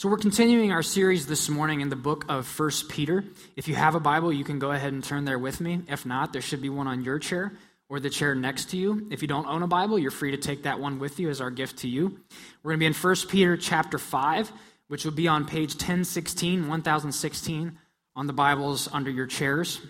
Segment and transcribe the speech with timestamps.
[0.00, 3.22] So we're continuing our series this morning in the book of First Peter.
[3.54, 5.82] If you have a Bible, you can go ahead and turn there with me.
[5.88, 7.52] If not, there should be one on your chair
[7.90, 9.08] or the chair next to you.
[9.10, 11.42] If you don't own a Bible, you're free to take that one with you as
[11.42, 12.18] our gift to you.
[12.62, 14.50] We're going to be in First Peter chapter 5,
[14.88, 17.78] which will be on page 1016, 1016
[18.16, 19.82] on the Bibles under your chairs.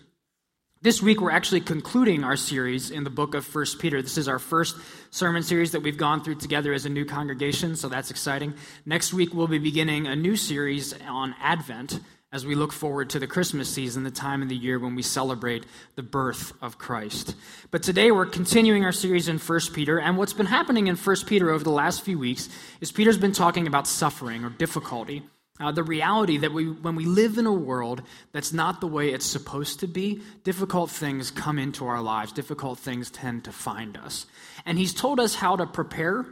[0.83, 4.01] This week, we're actually concluding our series in the book of First Peter.
[4.01, 4.79] This is our first
[5.11, 8.55] sermon series that we've gone through together as a new congregation, so that's exciting.
[8.87, 12.01] Next week, we'll be beginning a new series on Advent
[12.33, 15.03] as we look forward to the Christmas season, the time of the year when we
[15.03, 15.67] celebrate
[15.97, 17.37] the birth of Christ.
[17.71, 21.27] But today, we're continuing our series in First Peter, and what's been happening in First
[21.27, 22.49] Peter over the last few weeks
[22.81, 25.25] is Peter's been talking about suffering or difficulty.
[25.61, 29.11] Uh, the reality that we, when we live in a world that's not the way
[29.11, 32.33] it's supposed to be, difficult things come into our lives.
[32.33, 34.25] Difficult things tend to find us.
[34.65, 36.25] And he's told us how to prepare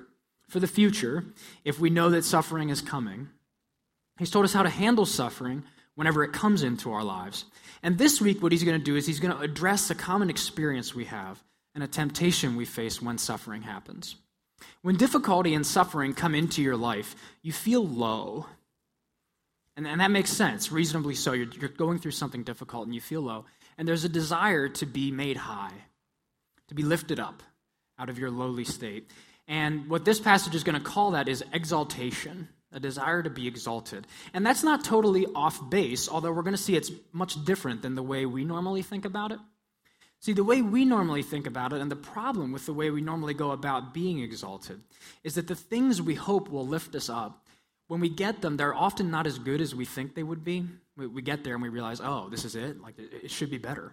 [0.48, 1.24] for the future
[1.62, 3.28] if we know that suffering is coming.
[4.18, 5.62] He's told us how to handle suffering
[5.94, 7.44] whenever it comes into our lives.
[7.82, 10.30] And this week, what he's going to do is he's going to address a common
[10.30, 11.42] experience we have
[11.74, 14.16] and a temptation we face when suffering happens.
[14.82, 18.46] When difficulty and suffering come into your life, you feel low
[19.78, 21.32] and, and that makes sense, reasonably so.
[21.32, 23.44] You're, you're going through something difficult and you feel low.
[23.78, 25.72] And there's a desire to be made high,
[26.66, 27.44] to be lifted up
[27.96, 29.08] out of your lowly state.
[29.46, 33.46] And what this passage is going to call that is exaltation, a desire to be
[33.46, 34.08] exalted.
[34.34, 37.94] And that's not totally off base, although we're going to see it's much different than
[37.94, 39.38] the way we normally think about it.
[40.18, 43.00] See, the way we normally think about it, and the problem with the way we
[43.00, 44.80] normally go about being exalted,
[45.22, 47.46] is that the things we hope will lift us up
[47.88, 50.64] when we get them, they're often not as good as we think they would be.
[50.96, 52.80] We, we get there and we realize, oh, this is it.
[52.80, 53.92] Like it, it should be better.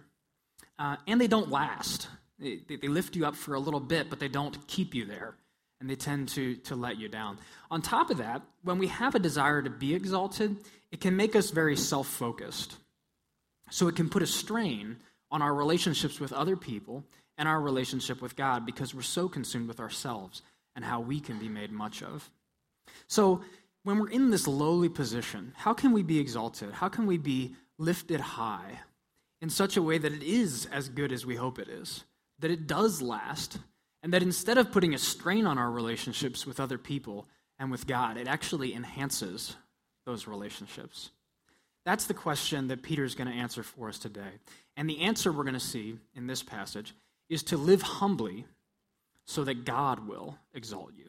[0.78, 2.08] Uh, and they don't last.
[2.38, 5.34] They, they lift you up for a little bit, but they don't keep you there,
[5.80, 7.38] and they tend to to let you down.
[7.70, 10.56] On top of that, when we have a desire to be exalted,
[10.92, 12.76] it can make us very self focused.
[13.70, 14.98] So it can put a strain
[15.30, 17.04] on our relationships with other people
[17.38, 20.42] and our relationship with God because we're so consumed with ourselves
[20.76, 22.30] and how we can be made much of.
[23.08, 23.42] So
[23.86, 26.72] when we're in this lowly position, how can we be exalted?
[26.72, 28.80] How can we be lifted high
[29.40, 32.02] in such a way that it is as good as we hope it is,
[32.40, 33.58] that it does last,
[34.02, 37.28] and that instead of putting a strain on our relationships with other people
[37.60, 39.54] and with God, it actually enhances
[40.04, 41.10] those relationships?
[41.84, 44.40] That's the question that Peter's going to answer for us today.
[44.76, 46.92] And the answer we're going to see in this passage
[47.28, 48.46] is to live humbly
[49.26, 51.08] so that God will exalt you.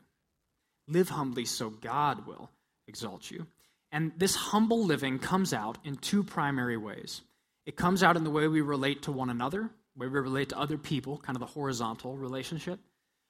[0.88, 2.52] Live humbly so God will
[2.88, 3.48] exalt you.
[3.92, 7.22] And this humble living comes out in two primary ways.
[7.66, 10.50] It comes out in the way we relate to one another, the way we relate
[10.50, 12.80] to other people, kind of the horizontal relationship,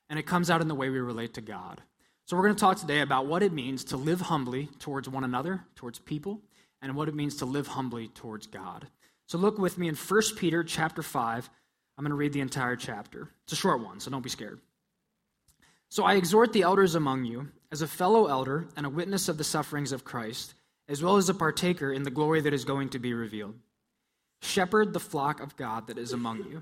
[0.10, 1.82] and it comes out in the way we relate to God.
[2.26, 5.24] So we're going to talk today about what it means to live humbly towards one
[5.24, 6.42] another, towards people,
[6.82, 8.88] and what it means to live humbly towards God.
[9.28, 11.50] So look with me in 1 Peter chapter 5.
[11.98, 13.30] I'm going to read the entire chapter.
[13.44, 14.60] It's a short one, so don't be scared.
[15.90, 19.38] So I exhort the elders among you, as a fellow elder and a witness of
[19.38, 20.54] the sufferings of Christ,
[20.88, 23.56] as well as a partaker in the glory that is going to be revealed.
[24.42, 26.62] Shepherd the flock of God that is among you,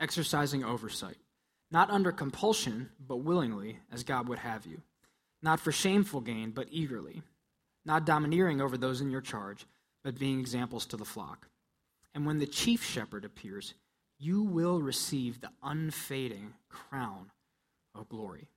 [0.00, 1.16] exercising oversight,
[1.70, 4.82] not under compulsion, but willingly, as God would have you,
[5.42, 7.22] not for shameful gain, but eagerly,
[7.84, 9.66] not domineering over those in your charge,
[10.02, 11.48] but being examples to the flock.
[12.14, 13.74] And when the chief shepherd appears,
[14.18, 17.30] you will receive the unfading crown
[17.94, 18.48] of glory.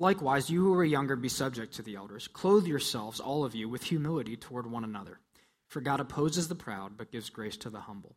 [0.00, 2.28] Likewise, you who are younger, be subject to the elders.
[2.28, 5.18] Clothe yourselves, all of you, with humility toward one another.
[5.66, 8.16] For God opposes the proud, but gives grace to the humble.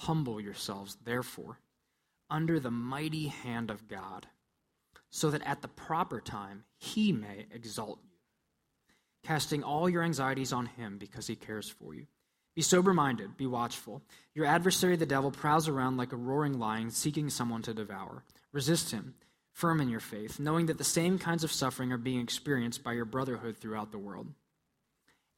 [0.00, 1.60] Humble yourselves, therefore,
[2.28, 4.26] under the mighty hand of God,
[5.10, 8.10] so that at the proper time he may exalt you,
[9.24, 12.06] casting all your anxieties on him because he cares for you.
[12.54, 14.02] Be sober minded, be watchful.
[14.34, 18.24] Your adversary, the devil, prowls around like a roaring lion, seeking someone to devour.
[18.52, 19.14] Resist him
[19.58, 22.92] firm in your faith, knowing that the same kinds of suffering are being experienced by
[22.92, 24.28] your brotherhood throughout the world.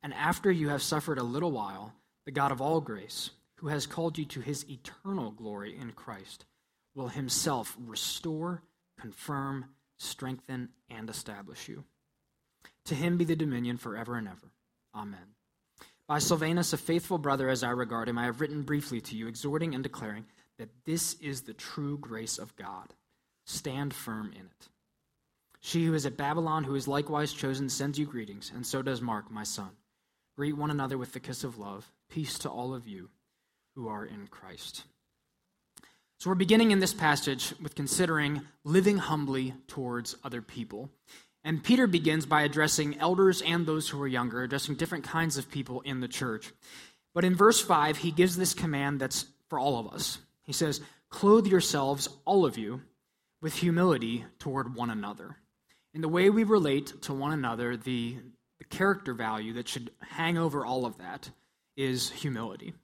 [0.02, 1.94] And after you have suffered a little while,
[2.26, 6.44] the God of all grace, who has called you to his eternal glory in Christ,
[6.94, 8.62] will himself restore,
[9.00, 9.64] confirm,
[9.96, 11.84] strengthen, and establish you.
[12.86, 14.52] To him be the dominion forever and ever.
[14.94, 15.34] Amen.
[16.06, 19.28] By Silvanus, a faithful brother as I regard him, I have written briefly to you,
[19.28, 20.26] exhorting and declaring
[20.58, 22.92] that this is the true grace of God.
[23.50, 24.68] Stand firm in it.
[25.58, 29.02] She who is at Babylon, who is likewise chosen, sends you greetings, and so does
[29.02, 29.70] Mark, my son.
[30.36, 31.90] Greet one another with the kiss of love.
[32.08, 33.10] Peace to all of you
[33.74, 34.84] who are in Christ.
[36.18, 40.88] So, we're beginning in this passage with considering living humbly towards other people.
[41.42, 45.50] And Peter begins by addressing elders and those who are younger, addressing different kinds of
[45.50, 46.52] people in the church.
[47.14, 50.18] But in verse 5, he gives this command that's for all of us.
[50.44, 52.82] He says, Clothe yourselves, all of you,
[53.40, 55.36] with humility toward one another.
[55.94, 58.16] In the way we relate to one another, the,
[58.58, 61.30] the character value that should hang over all of that
[61.76, 62.74] is humility.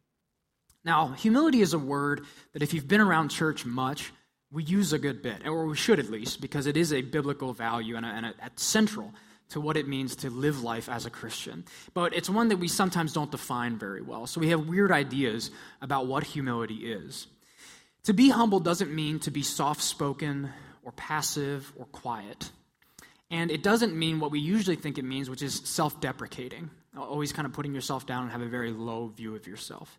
[0.84, 4.12] Now, humility is a word that if you've been around church much,
[4.52, 7.52] we use a good bit, or we should at least, because it is a biblical
[7.52, 9.12] value and, a, and a, a central
[9.48, 11.64] to what it means to live life as a Christian.
[11.94, 14.26] But it's one that we sometimes don't define very well.
[14.26, 15.50] So we have weird ideas
[15.80, 17.26] about what humility is.
[18.06, 20.50] To be humble doesn't mean to be soft spoken
[20.84, 22.52] or passive or quiet.
[23.32, 27.32] And it doesn't mean what we usually think it means, which is self deprecating, always
[27.32, 29.98] kind of putting yourself down and have a very low view of yourself.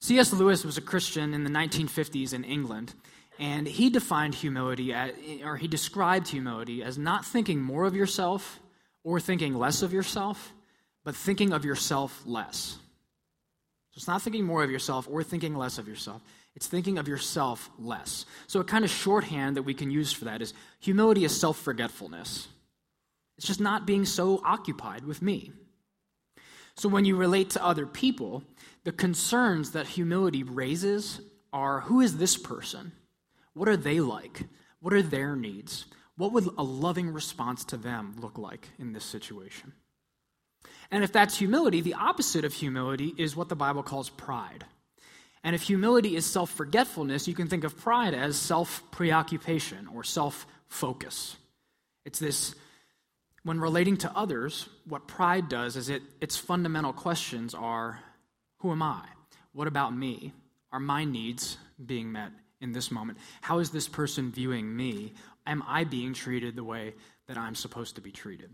[0.00, 0.32] C.S.
[0.32, 2.94] Lewis was a Christian in the 1950s in England,
[3.38, 5.12] and he defined humility, as,
[5.44, 8.60] or he described humility as not thinking more of yourself
[9.04, 10.54] or thinking less of yourself,
[11.04, 12.78] but thinking of yourself less.
[13.90, 16.22] So it's not thinking more of yourself or thinking less of yourself.
[16.56, 18.24] It's thinking of yourself less.
[18.46, 21.58] So, a kind of shorthand that we can use for that is humility is self
[21.58, 22.48] forgetfulness.
[23.36, 25.52] It's just not being so occupied with me.
[26.74, 28.42] So, when you relate to other people,
[28.84, 31.20] the concerns that humility raises
[31.52, 32.92] are who is this person?
[33.52, 34.44] What are they like?
[34.80, 35.84] What are their needs?
[36.16, 39.74] What would a loving response to them look like in this situation?
[40.90, 44.64] And if that's humility, the opposite of humility is what the Bible calls pride.
[45.46, 50.02] And if humility is self forgetfulness, you can think of pride as self preoccupation or
[50.02, 51.36] self focus.
[52.04, 52.56] It's this,
[53.44, 58.00] when relating to others, what pride does is it, its fundamental questions are
[58.58, 59.04] who am I?
[59.52, 60.32] What about me?
[60.72, 62.32] Are my needs being met?
[62.60, 63.18] in this moment?
[63.42, 65.12] How is this person viewing me?
[65.46, 66.94] Am I being treated the way
[67.28, 68.50] that I'm supposed to be treated?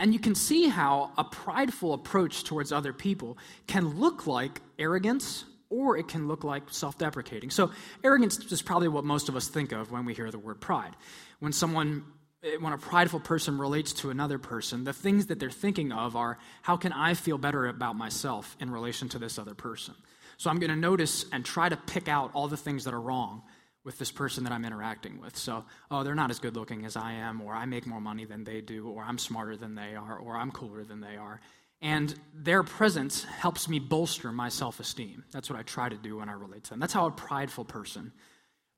[0.00, 3.36] And you can see how a prideful approach towards other people
[3.66, 7.50] can look like arrogance or it can look like self deprecating.
[7.50, 7.70] So,
[8.02, 10.96] arrogance is probably what most of us think of when we hear the word pride.
[11.38, 12.04] When someone
[12.42, 16.16] eh, when a prideful person relates to another person, the things that they're thinking of
[16.16, 19.94] are how can I feel better about myself in relation to this other person?
[20.38, 23.00] So I'm going to notice and try to pick out all the things that are
[23.00, 23.42] wrong
[23.84, 25.36] with this person that I'm interacting with.
[25.36, 28.24] So, oh, they're not as good looking as I am, or I make more money
[28.24, 31.40] than they do, or I'm smarter than they are, or I'm cooler than they are.
[31.82, 35.24] And their presence helps me bolster my self esteem.
[35.32, 36.80] That's what I try to do when I relate to them.
[36.80, 38.12] That's how a prideful person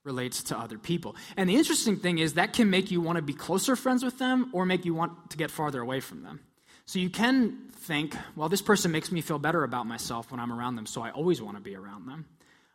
[0.04, 1.16] relates to other people.
[1.36, 4.18] And the interesting thing is that can make you want to be closer friends with
[4.18, 6.40] them or make you want to get farther away from them.
[6.86, 10.52] So you can think, well, this person makes me feel better about myself when I'm
[10.52, 12.26] around them, so I always want to be around them.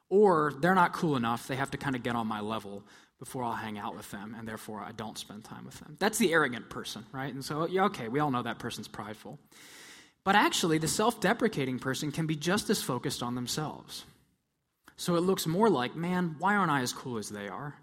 [0.09, 2.83] Or they're not cool enough, they have to kind of get on my level
[3.19, 5.97] before I'll hang out with them, and therefore I don't spend time with them.
[5.99, 7.33] That's the arrogant person, right?
[7.33, 9.39] And so, yeah, okay, we all know that person's prideful.
[10.23, 14.05] But actually, the self deprecating person can be just as focused on themselves.
[14.97, 17.75] So it looks more like, man, why aren't I as cool as they are?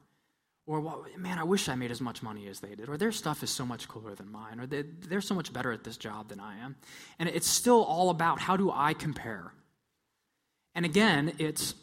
[0.66, 2.88] Or, man, I wish I made as much money as they did.
[2.88, 4.60] Or their stuff is so much cooler than mine.
[4.60, 6.76] Or they're so much better at this job than I am.
[7.18, 9.52] And it's still all about how do I compare?
[10.74, 11.74] And again, it's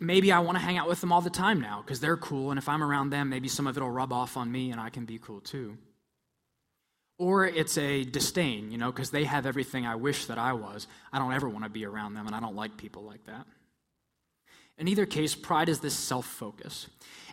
[0.00, 2.50] maybe I want to hang out with them all the time now because they're cool.
[2.50, 4.80] And if I'm around them, maybe some of it will rub off on me and
[4.80, 5.78] I can be cool too.
[7.16, 10.88] Or it's a disdain, you know, because they have everything I wish that I was.
[11.12, 13.46] I don't ever want to be around them, and I don't like people like that.
[14.78, 16.88] In either case, pride is this self focus.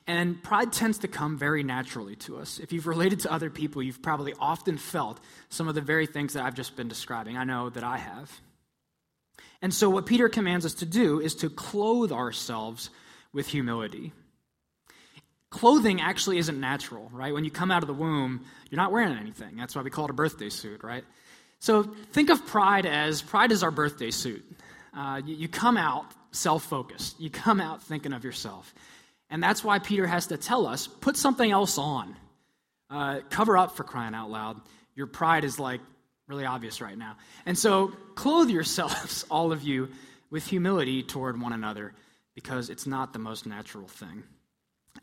[0.06, 2.60] And pride tends to come very naturally to us.
[2.60, 6.34] If you've related to other people, you've probably often felt some of the very things
[6.34, 7.38] that I've just been describing.
[7.38, 8.42] I know that I have.
[9.62, 12.90] And so, what Peter commands us to do is to clothe ourselves
[13.32, 14.12] with humility.
[15.50, 17.34] Clothing actually isn't natural, right?
[17.34, 19.58] When you come out of the womb, you're not wearing anything.
[19.58, 21.04] That's why we call it a birthday suit, right?
[21.60, 24.44] So, think of pride as pride is our birthday suit.
[24.96, 28.74] Uh, you, you come out self focused, you come out thinking of yourself.
[29.30, 32.16] And that's why Peter has to tell us put something else on.
[32.90, 34.60] Uh, cover up for crying out loud.
[34.96, 35.80] Your pride is like
[36.32, 37.18] really obvious right now.
[37.46, 39.90] And so clothe yourselves, all of you,
[40.30, 41.94] with humility toward one another
[42.36, 44.24] because it's not the most natural thing.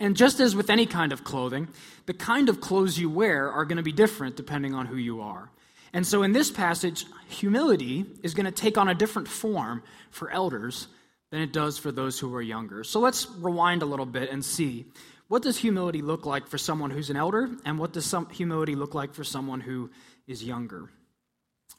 [0.00, 1.68] And just as with any kind of clothing,
[2.06, 5.20] the kind of clothes you wear are going to be different depending on who you
[5.20, 5.50] are.
[5.92, 10.30] And so in this passage, humility is going to take on a different form for
[10.30, 10.88] elders
[11.30, 12.84] than it does for those who are younger.
[12.84, 14.86] So let's rewind a little bit and see
[15.28, 18.94] what does humility look like for someone who's an elder, and what does humility look
[18.94, 19.90] like for someone who
[20.26, 20.88] is younger.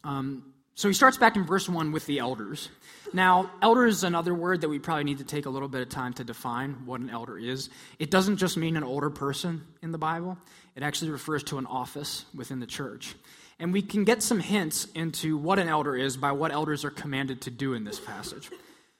[0.03, 2.69] Um, So he starts back in verse 1 with the elders.
[3.11, 5.89] Now, elder is another word that we probably need to take a little bit of
[5.89, 7.69] time to define what an elder is.
[7.97, 10.37] It doesn't just mean an older person in the Bible,
[10.77, 13.15] it actually refers to an office within the church.
[13.59, 16.91] And we can get some hints into what an elder is by what elders are
[16.91, 18.49] commanded to do in this passage.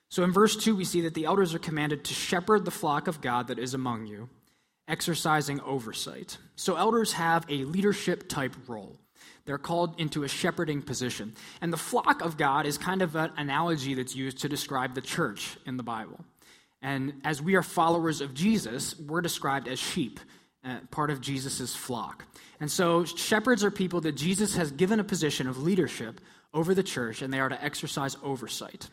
[0.10, 3.08] So in verse 2, we see that the elders are commanded to shepherd the flock
[3.08, 4.28] of God that is among you,
[4.90, 6.40] exercising oversight.
[6.58, 8.98] So elders have a leadership type role.
[9.50, 11.34] They're called into a shepherding position.
[11.60, 15.02] And the flock of God is kind of an analogy that's used to describe the
[15.02, 16.24] church in the Bible.
[16.84, 20.20] And as we are followers of Jesus, we're described as sheep,
[20.64, 22.26] uh, part of Jesus' flock.
[22.60, 26.22] And so, shepherds are people that Jesus has given a position of leadership
[26.54, 28.88] over the church, and they are to exercise oversight.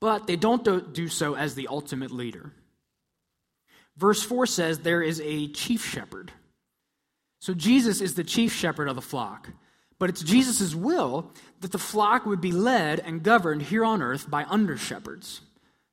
[0.00, 2.54] But they don't do so as the ultimate leader.
[3.98, 6.32] Verse 4 says there is a chief shepherd
[7.44, 9.50] so Jesus is the chief shepherd of the flock.
[9.98, 14.30] But it's Jesus' will that the flock would be led and governed here on earth
[14.30, 15.42] by under shepherds,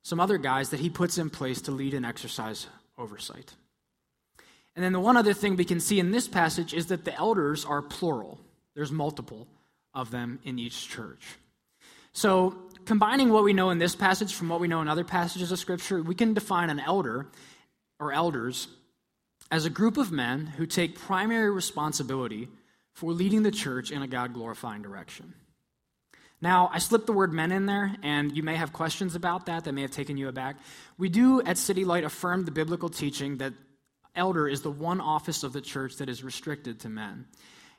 [0.01, 2.67] some other guys that he puts in place to lead and exercise
[2.97, 3.53] oversight.
[4.77, 7.13] And then the one other thing we can see in this passage is that the
[7.15, 8.39] elders are plural,
[8.73, 9.45] there's multiple
[9.93, 11.35] of them in each church.
[12.13, 12.55] So,
[12.85, 15.59] combining what we know in this passage from what we know in other passages of
[15.59, 17.27] Scripture, we can define an elder
[17.99, 18.69] or elders
[19.51, 22.47] as a group of men who take primary responsibility
[22.93, 25.33] for leading the church in a God glorifying direction.
[26.41, 29.65] Now, I slipped the word men in there, and you may have questions about that
[29.65, 30.55] that may have taken you aback.
[30.97, 33.53] We do at Citylight affirm the biblical teaching that
[34.15, 37.25] elder is the one office of the church that is restricted to men.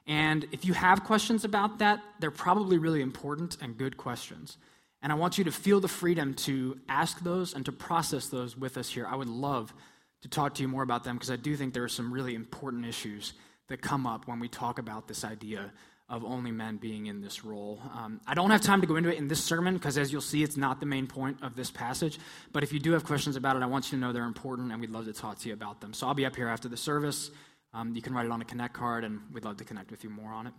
[0.06, 4.58] And if you have questions about that, they're probably really important and good questions.
[5.02, 8.56] And I want you to feel the freedom to ask those and to process those
[8.56, 9.06] with us here.
[9.06, 9.74] I would love
[10.22, 12.34] to talk to you more about them because I do think there are some really
[12.34, 13.34] important issues
[13.68, 15.72] that come up when we talk about this idea
[16.08, 17.80] of only men being in this role.
[17.94, 20.20] Um, I don't have time to go into it in this sermon because, as you'll
[20.20, 22.18] see, it's not the main point of this passage.
[22.52, 24.72] But if you do have questions about it, I want you to know they're important
[24.72, 25.94] and we'd love to talk to you about them.
[25.94, 27.30] So I'll be up here after the service.
[27.72, 30.04] Um, you can write it on a Connect card and we'd love to connect with
[30.04, 30.52] you more on it.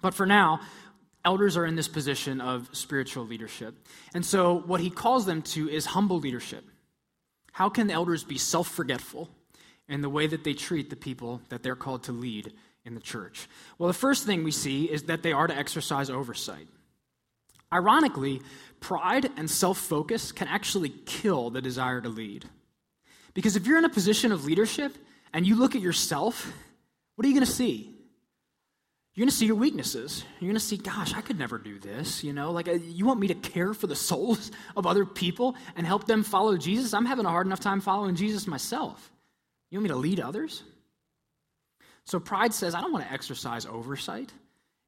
[0.00, 0.60] But for now,
[1.24, 3.74] elders are in this position of spiritual leadership.
[4.14, 6.64] And so what he calls them to is humble leadership.
[7.58, 9.28] How can elders be self forgetful
[9.88, 12.52] in the way that they treat the people that they're called to lead
[12.84, 13.48] in the church?
[13.78, 16.68] Well, the first thing we see is that they are to exercise oversight.
[17.72, 18.42] Ironically,
[18.78, 22.44] pride and self focus can actually kill the desire to lead.
[23.34, 24.96] Because if you're in a position of leadership
[25.32, 26.52] and you look at yourself,
[27.16, 27.92] what are you going to see?
[29.18, 30.24] You're going to see your weaknesses.
[30.38, 32.22] You're going to see, gosh, I could never do this.
[32.22, 35.56] You know, like uh, you want me to care for the souls of other people
[35.74, 36.94] and help them follow Jesus?
[36.94, 39.10] I'm having a hard enough time following Jesus myself.
[39.72, 40.62] You want me to lead others?
[42.04, 44.32] So pride says, I don't want to exercise oversight.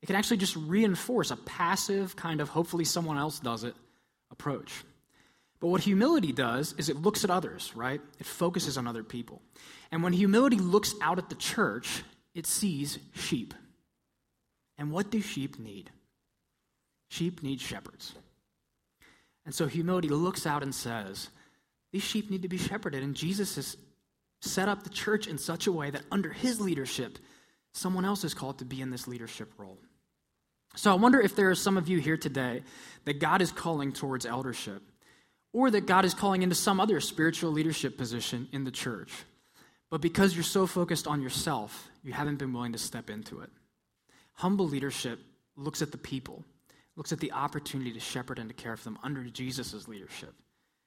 [0.00, 3.74] It can actually just reinforce a passive kind of hopefully someone else does it
[4.30, 4.84] approach.
[5.58, 8.00] But what humility does is it looks at others, right?
[8.20, 9.42] It focuses on other people.
[9.90, 13.54] And when humility looks out at the church, it sees sheep.
[14.80, 15.90] And what do sheep need?
[17.08, 18.14] Sheep need shepherds.
[19.44, 21.28] And so humility looks out and says,
[21.92, 23.02] These sheep need to be shepherded.
[23.02, 23.76] And Jesus has
[24.40, 27.18] set up the church in such a way that under his leadership,
[27.72, 29.76] someone else is called to be in this leadership role.
[30.76, 32.62] So I wonder if there are some of you here today
[33.04, 34.82] that God is calling towards eldership,
[35.52, 39.12] or that God is calling into some other spiritual leadership position in the church.
[39.90, 43.50] But because you're so focused on yourself, you haven't been willing to step into it.
[44.40, 45.18] Humble leadership
[45.54, 46.42] looks at the people,
[46.96, 50.32] looks at the opportunity to shepherd and to care for them under Jesus' leadership,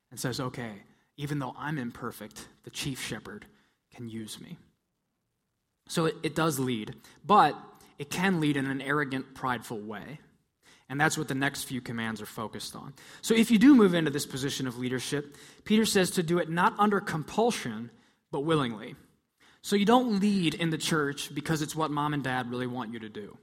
[0.10, 0.72] and says, okay,
[1.18, 3.46] even though I'm imperfect, the chief shepherd
[3.94, 4.58] can use me.
[5.88, 7.56] So it, it does lead, but
[8.00, 10.20] it can lead in an arrogant, prideful way.
[10.90, 12.96] And that's what the next few commands are focused on.
[13.22, 16.50] So if you do move into this position of leadership, Peter says to do it
[16.50, 17.92] not under compulsion,
[18.32, 18.96] but willingly.
[19.63, 22.93] So you don't lead in the church because it's what mom and dad really want
[22.93, 23.38] you to do.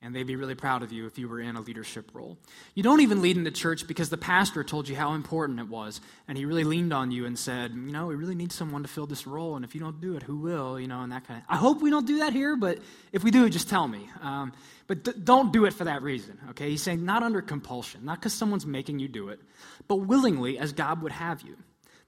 [0.00, 2.38] And they'd be really proud of you if you were in a leadership role.
[2.76, 5.68] You don't even lead in the church because the pastor told you how important it
[5.68, 6.00] was.
[6.28, 8.88] And he really leaned on you and said, you know, we really need someone to
[8.88, 9.56] fill this role.
[9.56, 10.78] And if you don't do it, who will?
[10.78, 11.46] You know, and that kind of.
[11.48, 12.78] I hope we don't do that here, but
[13.10, 14.08] if we do, just tell me.
[14.22, 14.52] Um,
[14.86, 16.70] but don't do it for that reason, okay?
[16.70, 19.40] He's saying not under compulsion, not because someone's making you do it,
[19.88, 21.56] but willingly as God would have you.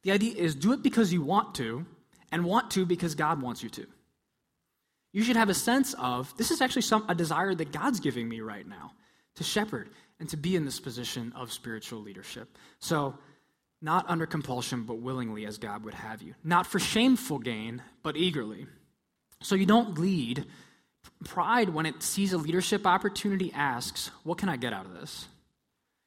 [0.02, 1.84] The idea is do it because you want to,
[2.32, 3.86] and want to because God wants you to.
[5.12, 8.28] You should have a sense of this is actually some, a desire that God's giving
[8.28, 8.92] me right now
[9.36, 12.56] to shepherd and to be in this position of spiritual leadership.
[12.78, 13.14] So,
[13.82, 16.34] not under compulsion, but willingly as God would have you.
[16.44, 18.66] Not for shameful gain, but eagerly.
[19.42, 20.44] So, you don't lead
[21.24, 25.28] Pride, when it sees a leadership opportunity, asks, What can I get out of this?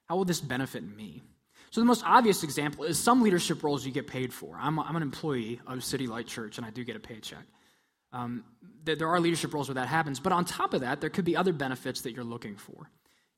[0.06, 1.22] How will this benefit me?
[1.74, 4.56] So, the most obvious example is some leadership roles you get paid for.
[4.62, 7.48] I'm, I'm an employee of Citylight Church, and I do get a paycheck.
[8.12, 8.44] Um,
[8.84, 11.36] there are leadership roles where that happens, but on top of that, there could be
[11.36, 12.92] other benefits that you're looking for.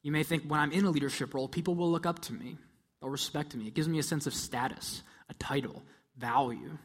[0.04, 2.58] You may think when I'm in a leadership role, people will look up to me,
[3.00, 3.68] they'll respect me.
[3.68, 5.82] It gives me a sense of status, a title,
[6.18, 6.78] value.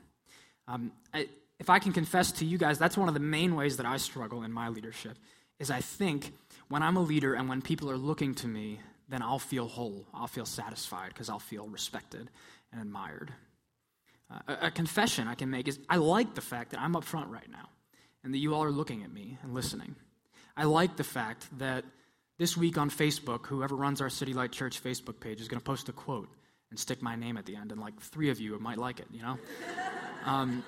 [0.68, 3.78] Um, I, if I can confess to you guys, that's one of the main ways
[3.78, 5.18] that I struggle in my leadership.
[5.58, 6.32] Is I think
[6.68, 8.78] when I'm a leader and when people are looking to me,
[9.10, 10.06] then I'll feel whole.
[10.14, 12.30] I'll feel satisfied because I'll feel respected
[12.72, 13.32] and admired.
[14.30, 17.04] Uh, a, a confession I can make is I like the fact that I'm up
[17.04, 17.68] front right now
[18.22, 19.96] and that you all are looking at me and listening.
[20.56, 21.84] I like the fact that
[22.38, 25.88] this week on Facebook, whoever runs our Citylight Church Facebook page is going to post
[25.88, 26.28] a quote
[26.70, 29.06] and stick my name at the end, and like three of you might like it,
[29.12, 29.38] you know?
[30.22, 30.62] Um,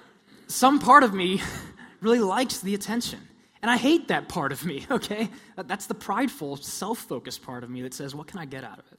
[0.46, 1.42] some part of me
[2.00, 3.20] really likes the attention.
[3.62, 5.30] And I hate that part of me, okay?
[5.56, 8.78] That's the prideful, self focused part of me that says, what can I get out
[8.78, 8.98] of it?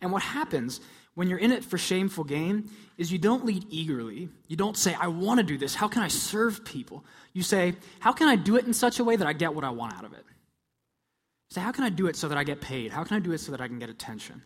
[0.00, 0.80] And what happens
[1.14, 4.28] when you're in it for shameful gain is you don't lead eagerly.
[4.48, 5.74] You don't say, I want to do this.
[5.74, 7.04] How can I serve people?
[7.32, 9.64] You say, How can I do it in such a way that I get what
[9.64, 10.24] I want out of it?
[11.50, 12.90] Say, How can I do it so that I get paid?
[12.90, 14.42] How can I do it so that I can get attention?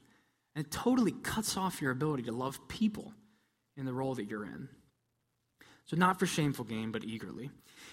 [0.54, 3.12] And it totally cuts off your ability to love people
[3.76, 4.68] in the role that you're in.
[5.86, 7.50] So, not for shameful gain, but eagerly.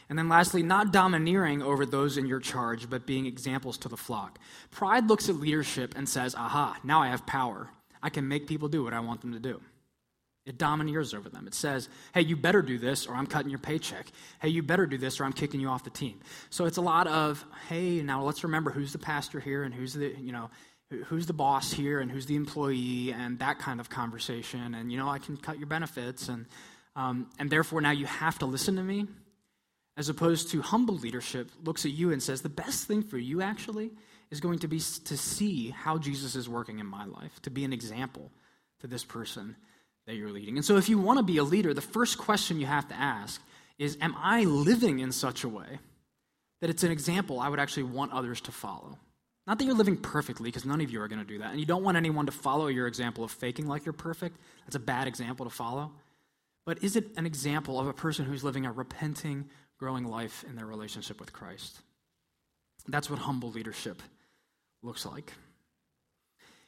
[0.09, 3.97] And then lastly, not domineering over those in your charge, but being examples to the
[3.97, 4.39] flock.
[4.71, 7.69] Pride looks at leadership and says, aha, now I have power.
[8.03, 9.61] I can make people do what I want them to do.
[10.45, 11.47] It domineers over them.
[11.47, 14.05] It says, hey, you better do this or I'm cutting your paycheck.
[14.39, 16.19] Hey, you better do this or I'm kicking you off the team.
[16.51, 19.93] So it's a lot of, hey, now let's remember who's the pastor here and who's
[19.93, 20.51] the, you know,
[21.05, 24.75] who's the boss here and who's the employee and that kind of conversation.
[24.75, 26.45] And, you know, I can cut your benefits and,
[26.95, 29.07] um, and therefore now you have to listen to me.
[29.97, 33.41] As opposed to humble leadership looks at you and says, the best thing for you
[33.41, 33.91] actually
[34.29, 37.63] is going to be to see how Jesus is working in my life, to be
[37.63, 38.31] an example
[38.79, 39.55] to this person
[40.05, 40.57] that you're leading.
[40.57, 42.95] And so if you want to be a leader, the first question you have to
[42.95, 43.41] ask
[43.77, 45.79] is Am I living in such a way
[46.61, 48.97] that it's an example I would actually want others to follow?
[49.47, 51.51] Not that you're living perfectly, because none of you are going to do that.
[51.51, 54.37] And you don't want anyone to follow your example of faking like you're perfect.
[54.65, 55.91] That's a bad example to follow.
[56.65, 59.45] But is it an example of a person who's living a repenting,
[59.77, 61.79] growing life in their relationship with Christ?
[62.87, 64.01] That's what humble leadership
[64.83, 65.33] looks like.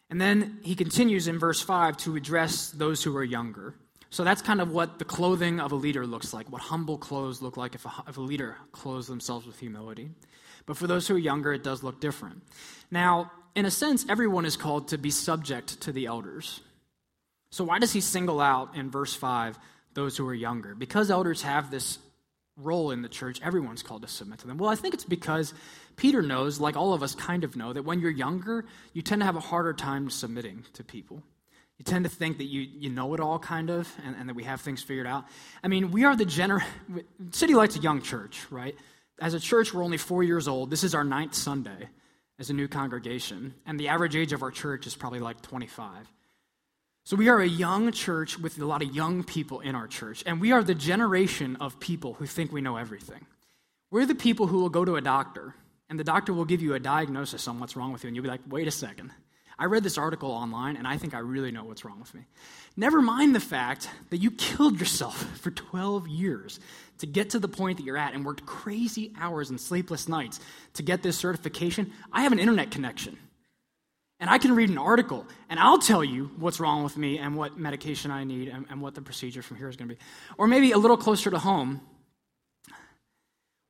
[0.10, 3.76] And then he continues in verse 5 to address those who are younger.
[4.10, 7.42] So that's kind of what the clothing of a leader looks like, what humble clothes
[7.42, 10.10] look like if a, if a leader clothes themselves with humility.
[10.66, 12.44] But for those who are younger, it does look different.
[12.90, 16.62] Now, in a sense, everyone is called to be subject to the elders.
[17.52, 19.60] So why does he single out in verse 5
[19.94, 20.74] those who are younger?
[20.74, 22.00] Because elders have this
[22.58, 24.58] role in the church, everyone's called to submit to them.
[24.58, 25.54] Well, I think it's because
[25.96, 29.22] Peter knows, like all of us kind of know, that when you're younger, you tend
[29.22, 31.22] to have a harder time submitting to people.
[31.78, 34.34] You tend to think that you, you know it all, kind of, and, and that
[34.34, 35.26] we have things figured out.
[35.64, 36.64] I mean, we are the gener.
[37.30, 38.76] Citylight's a young church, right?
[39.20, 40.72] As a church, we're only four years old.
[40.72, 41.90] This is our ninth Sunday
[42.40, 46.08] as a new congregation, and the average age of our church is probably like 25.
[47.08, 50.26] So we are a young church with a lot of young people in our church,
[50.26, 53.26] and we are the generation of people who think we know everything.
[53.90, 55.56] We're the people who will go to a doctor
[55.90, 58.24] and the doctor will give you a diagnosis on what's wrong with you, and you'll
[58.24, 59.12] be like, wait a second.
[59.58, 62.26] I read this article online, and I think I really know what's wrong with me.
[62.76, 66.60] Never mind the fact that you killed yourself for 12 years
[66.98, 70.42] to get to the point that you're at and worked crazy hours and sleepless nights
[70.74, 71.94] to get this certification.
[72.12, 73.18] I have an internet connection.
[74.20, 77.36] And I can read an article, and I'll tell you what's wrong with me and
[77.36, 80.02] what medication I need and, and what the procedure from here is going to be.
[80.40, 81.82] Or maybe a little closer to home,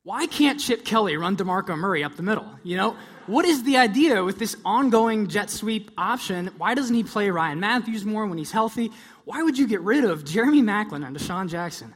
[0.04, 2.50] why can't Chip Kelly run DeMarco Murray up the middle?
[2.64, 6.50] You know, what is the idea with this ongoing jet sweep option?
[6.58, 8.90] Why doesn't he play Ryan Mathews more when he's healthy?
[9.26, 11.94] Why would you get rid of Jeremy Maclin and DeSean Jackson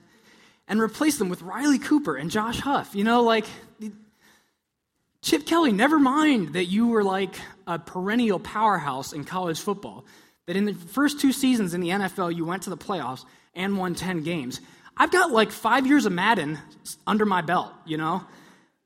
[0.67, 2.93] and replace them with Riley Cooper and Josh Huff?
[2.93, 3.45] You know, like
[5.21, 7.35] Chip Kelly, never mind that you were like
[7.67, 10.05] a perennial powerhouse in college football,
[10.47, 13.77] that in the first two seasons in the NFL you went to the playoffs and
[13.77, 14.61] won 10 games.
[14.97, 16.57] I've got like five years of Madden
[17.05, 18.23] under my belt, you know?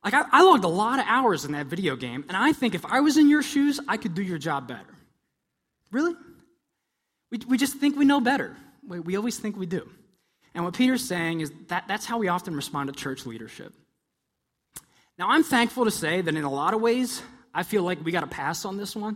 [0.04, 2.76] Like, I, I logged a lot of hours in that video game, and I think
[2.76, 4.86] if I was in your shoes, I could do your job better.
[5.91, 6.13] Really?
[7.32, 8.56] We, we just think we know better.
[8.88, 9.89] We, we always think we do.
[10.54, 13.74] And what Peter's saying is that that's how we often respond to church leadership.
[15.17, 17.21] Now, I'm thankful to say that in a lot of ways,
[17.54, 19.15] I feel like we got a pass on this one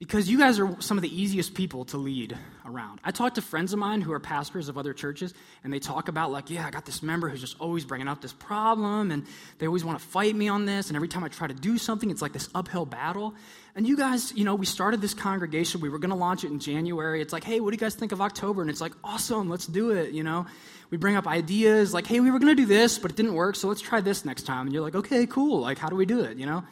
[0.00, 3.00] because you guys are some of the easiest people to lead around.
[3.04, 6.08] I talk to friends of mine who are pastors of other churches, and they talk
[6.08, 9.26] about, like, yeah, I got this member who's just always bringing up this problem, and
[9.58, 11.78] they always want to fight me on this, and every time I try to do
[11.78, 13.34] something, it's like this uphill battle.
[13.76, 16.50] And you guys, you know, we started this congregation, we were going to launch it
[16.50, 17.20] in January.
[17.20, 18.62] It's like, hey, what do you guys think of October?
[18.62, 20.46] And it's like, awesome, let's do it, you know?
[20.90, 23.34] We bring up ideas, like, hey, we were going to do this, but it didn't
[23.34, 24.66] work, so let's try this next time.
[24.66, 26.64] And you're like, okay, cool, like, how do we do it, you know?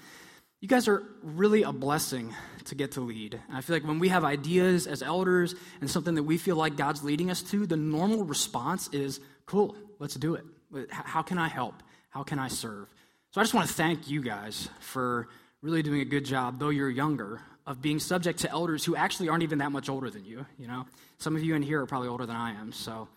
[0.61, 3.41] You guys are really a blessing to get to lead.
[3.49, 6.57] And I feel like when we have ideas as elders and something that we feel
[6.57, 10.45] like God's leading us to, the normal response is, cool, let's do it.
[10.91, 11.75] How can I help?
[12.11, 12.93] How can I serve?
[13.31, 15.29] So I just want to thank you guys for
[15.63, 19.29] really doing a good job, though you're younger, of being subject to elders who actually
[19.29, 20.45] aren't even that much older than you.
[20.59, 20.87] You know,
[21.19, 23.09] some of you in here are probably older than I am, so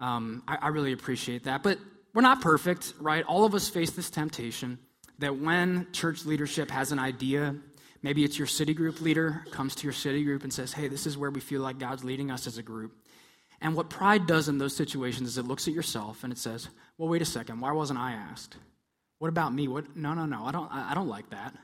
[0.00, 1.62] um, I, I really appreciate that.
[1.62, 1.78] But
[2.14, 3.24] we're not perfect, right?
[3.24, 4.78] All of us face this temptation
[5.18, 7.54] that when church leadership has an idea,
[8.02, 11.06] maybe it's your city group leader comes to your city group and says, hey, this
[11.06, 12.92] is where we feel like God's leading us as a group.
[13.60, 16.68] And what pride does in those situations is it looks at yourself and it says,
[16.98, 18.56] well, wait a second, why wasn't I asked?
[19.18, 19.66] What about me?
[19.66, 19.96] What?
[19.96, 21.54] No, no, no, I don't, I don't like that.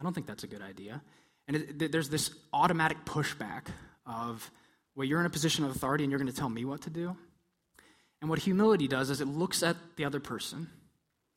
[0.00, 1.00] I don't think that's a good idea.
[1.46, 3.66] And it, there's this automatic pushback
[4.04, 4.50] of,
[4.96, 6.90] well, you're in a position of authority and you're going to tell me what to
[6.90, 7.16] do.
[8.20, 10.68] And what humility does is it looks at the other person,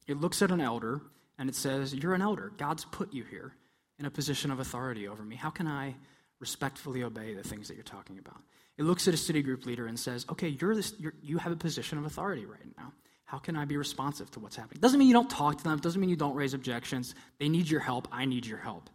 [0.07, 1.01] it looks at an elder,
[1.37, 2.51] and it says, You're an elder.
[2.57, 3.53] God's put you here
[3.99, 5.35] in a position of authority over me.
[5.35, 5.95] How can I
[6.39, 8.41] respectfully obey the things that you're talking about?
[8.77, 11.51] It looks at a city group leader and says, Okay, you're this, you're, you have
[11.51, 12.93] a position of authority right now.
[13.25, 14.81] How can I be responsive to what's happening?
[14.81, 17.13] Doesn't mean you don't talk to them, doesn't mean you don't raise objections.
[17.37, 18.07] They need your help.
[18.11, 18.89] I need your help.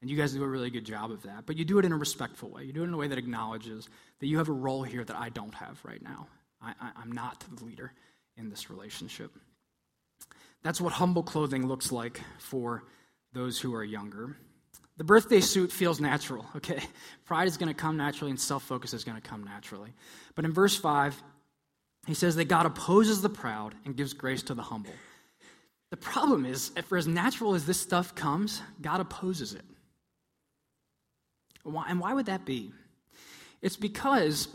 [0.00, 1.46] And you guys do a really good job of that.
[1.46, 2.64] But you do it in a respectful way.
[2.64, 5.16] You do it in a way that acknowledges that you have a role here that
[5.16, 6.26] I don't have right now.
[6.60, 7.92] I, I, I'm not the leader
[8.36, 9.32] in this relationship.
[10.62, 12.84] That's what humble clothing looks like for
[13.32, 14.36] those who are younger.
[14.96, 16.82] The birthday suit feels natural, okay?
[17.24, 19.92] Pride is going to come naturally and self focus is going to come naturally.
[20.34, 21.22] But in verse 5,
[22.06, 24.92] he says that God opposes the proud and gives grace to the humble.
[25.90, 29.64] The problem is, for as natural as this stuff comes, God opposes it.
[31.64, 32.72] And why would that be?
[33.60, 34.48] It's because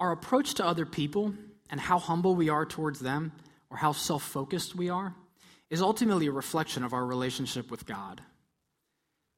[0.00, 1.34] our approach to other people
[1.70, 3.32] and how humble we are towards them
[3.70, 5.14] or how self focused we are
[5.70, 8.22] is ultimately a reflection of our relationship with God.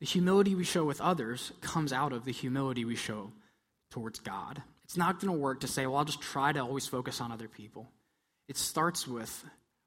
[0.00, 3.32] The humility we show with others comes out of the humility we show
[3.90, 4.62] towards God.
[4.84, 7.32] It's not going to work to say, well, I'll just try to always focus on
[7.32, 7.88] other people.
[8.48, 9.44] It starts with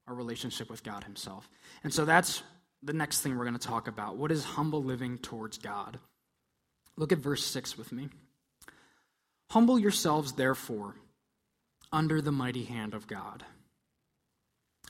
[0.08, 1.49] our relationship with God Himself.
[1.84, 2.43] And so that's
[2.84, 4.17] the next thing we're going to talk about.
[4.17, 5.99] What is humble living towards God?
[6.95, 8.10] Look at verse 6 with me.
[9.49, 10.95] Humble yourselves, therefore,
[11.93, 13.45] under the mighty hand of God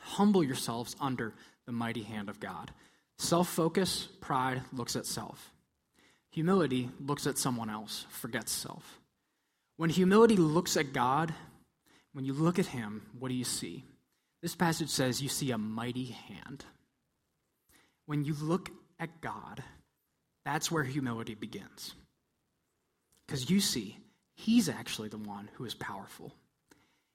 [0.03, 1.33] Humble yourselves under
[1.65, 2.71] the mighty hand of God.
[3.17, 5.51] Self focus, pride looks at self.
[6.31, 8.99] Humility looks at someone else, forgets self.
[9.77, 11.33] When humility looks at God,
[12.11, 13.83] when you look at Him, what do you see?
[14.41, 16.65] This passage says you see a mighty hand.
[18.05, 19.63] When you look at God,
[20.43, 21.93] that's where humility begins.
[23.25, 23.97] Because you see,
[24.35, 26.33] He's actually the one who is powerful.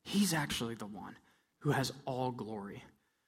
[0.09, 1.17] He's actually the one
[1.59, 2.83] who has all glory,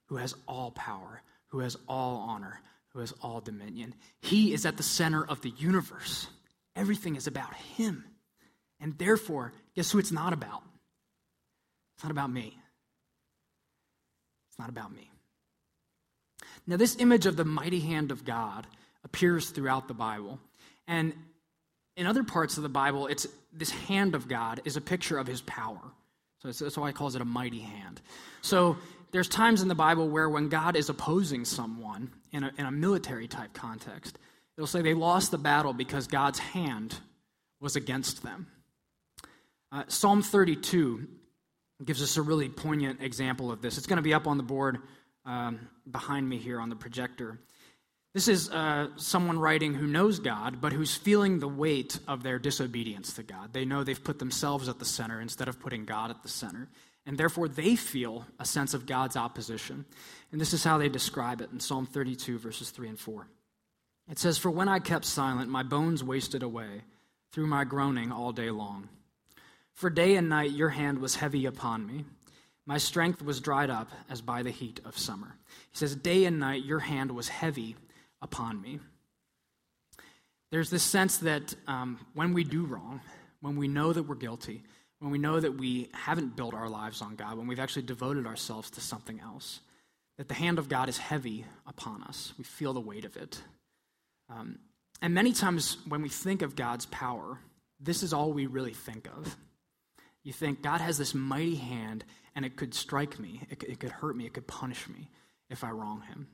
[0.06, 3.94] who has all power, who has all honor, who has all dominion.
[4.22, 6.26] He is at the center of the universe.
[6.74, 8.06] Everything is about him.
[8.80, 10.62] And therefore, guess who it's not about?
[11.96, 12.58] It's not about me.
[14.48, 15.10] It's not about me.
[16.66, 18.66] Now, this image of the mighty hand of God
[19.04, 20.40] appears throughout the Bible.
[20.88, 21.12] And
[21.94, 25.26] in other parts of the Bible, it's this hand of God is a picture of
[25.26, 25.92] his power.
[26.42, 28.00] So that's why he calls it a mighty hand.
[28.40, 28.78] So
[29.12, 32.70] there's times in the Bible where when God is opposing someone in a, in a
[32.70, 34.18] military type context,
[34.56, 36.96] it'll say they lost the battle because God's hand
[37.60, 38.46] was against them.
[39.70, 41.06] Uh, Psalm 32
[41.84, 43.78] gives us a really poignant example of this.
[43.78, 44.78] It's going to be up on the board
[45.24, 47.38] um, behind me here on the projector.
[48.12, 52.40] This is uh, someone writing who knows God, but who's feeling the weight of their
[52.40, 53.52] disobedience to God.
[53.52, 56.68] They know they've put themselves at the center instead of putting God at the center.
[57.06, 59.84] And therefore, they feel a sense of God's opposition.
[60.32, 63.28] And this is how they describe it in Psalm 32, verses 3 and 4.
[64.10, 66.82] It says, For when I kept silent, my bones wasted away
[67.32, 68.88] through my groaning all day long.
[69.72, 72.04] For day and night your hand was heavy upon me.
[72.66, 75.36] My strength was dried up as by the heat of summer.
[75.70, 77.76] He says, Day and night your hand was heavy
[78.22, 78.80] upon me.
[80.50, 83.00] There's this sense that um, when we do wrong,
[83.40, 84.62] when we know that we're guilty,
[84.98, 88.26] when we know that we haven't built our lives on God, when we've actually devoted
[88.26, 89.60] ourselves to something else,
[90.18, 92.34] that the hand of God is heavy upon us.
[92.36, 93.40] We feel the weight of it.
[94.28, 94.58] Um,
[95.02, 97.38] And many times when we think of God's power,
[97.78, 99.36] this is all we really think of.
[100.22, 102.04] You think God has this mighty hand
[102.34, 105.08] and it could strike me, it, it could hurt me, it could punish me
[105.48, 106.28] if I wrong him.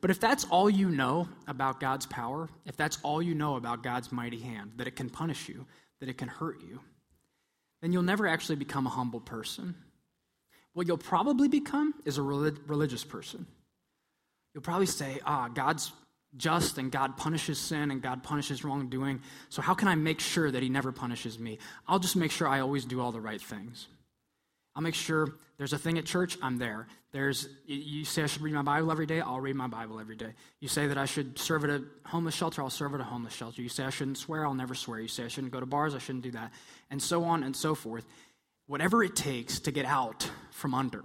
[0.00, 3.82] But if that's all you know about God's power, if that's all you know about
[3.82, 5.66] God's mighty hand, that it can punish you,
[6.00, 6.80] that it can hurt you,
[7.82, 9.74] then you'll never actually become a humble person.
[10.72, 13.46] What you'll probably become is a religious person.
[14.54, 15.92] You'll probably say, ah, God's
[16.36, 19.22] just and God punishes sin and God punishes wrongdoing.
[19.48, 21.58] So, how can I make sure that He never punishes me?
[21.86, 23.88] I'll just make sure I always do all the right things.
[24.78, 26.86] I'll make sure there's a thing at church, I'm there.
[27.10, 30.14] There's you say I should read my Bible every day, I'll read my Bible every
[30.14, 30.34] day.
[30.60, 33.34] You say that I should serve at a homeless shelter, I'll serve at a homeless
[33.34, 33.60] shelter.
[33.60, 35.00] You say I shouldn't swear, I'll never swear.
[35.00, 36.52] You say I shouldn't go to bars, I shouldn't do that.
[36.92, 38.04] And so on and so forth.
[38.68, 41.02] Whatever it takes to get out from under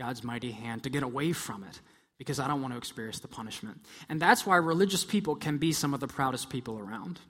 [0.00, 1.82] God's mighty hand, to get away from it,
[2.16, 3.84] because I don't want to experience the punishment.
[4.08, 7.20] And that's why religious people can be some of the proudest people around.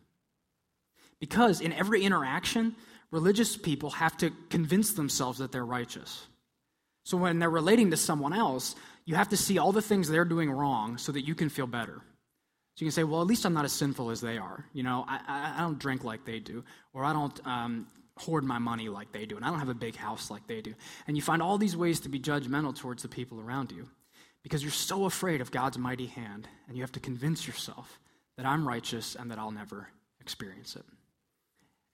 [1.19, 2.77] Because in every interaction,
[3.11, 6.27] religious people have to convince themselves that they're righteous.
[7.05, 10.25] So when they're relating to someone else, you have to see all the things they're
[10.25, 12.03] doing wrong so that you can feel better.
[12.75, 14.67] So you can say, well, at least I'm not as sinful as they are.
[14.73, 17.87] You know, I, I, don't drink like they do, or I don't um,
[18.19, 20.61] hoard my money like they do, and I don't have a big house like they
[20.61, 20.75] do.
[21.07, 23.89] And you find all these ways to be judgmental towards the people around you
[24.43, 27.99] because you're so afraid of God's mighty hand, and you have to convince yourself
[28.37, 29.89] that I'm righteous and that I'll never
[30.21, 30.85] experience it.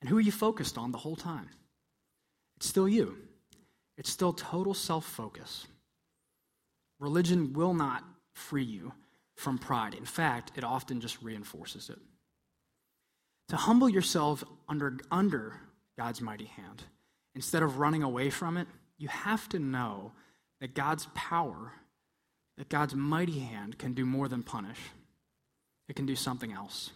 [0.02, 1.48] And who are you focused on the whole time?
[2.56, 3.16] It's still you.
[3.96, 5.68] It's still total self focus.
[6.98, 8.02] Religion will not
[8.34, 8.92] free you
[9.36, 9.94] from pride.
[9.94, 11.98] In fact, it often just reinforces it.
[13.50, 15.60] To humble yourself under, under
[15.96, 16.82] God's mighty hand,
[17.36, 18.66] instead of running away from it,
[18.98, 20.12] you have to know
[20.60, 21.74] that God's power,
[22.58, 24.80] that God's mighty hand can do more than punish.
[25.88, 26.90] It can do something else.